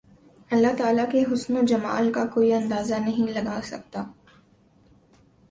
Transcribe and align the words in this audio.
اللہ 0.51 0.73
تعالی 0.77 1.01
کے 1.11 1.21
حسن 1.33 1.57
و 1.57 1.61
جمال 1.65 2.11
کا 2.11 2.25
کوئی 2.25 2.51
اندازہ 2.53 2.95
نہیں 2.99 3.31
لگا 3.33 3.59
سکت 3.63 3.97